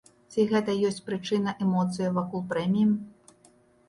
[0.35, 2.89] Ці гэта ёсць прычына эмоцыяў вакол прэміі?